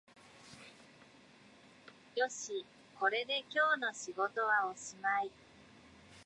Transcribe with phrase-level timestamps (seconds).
[2.15, 2.65] よし、
[2.99, 5.29] これで今日の仕事はおしまい